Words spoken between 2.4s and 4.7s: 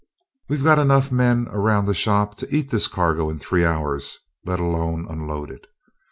eat this cargo in three hours, let